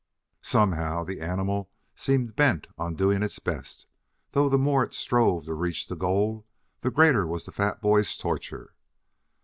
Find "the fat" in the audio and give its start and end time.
7.45-7.81